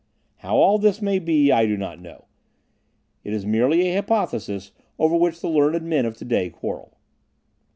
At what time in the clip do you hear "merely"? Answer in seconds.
3.45-3.81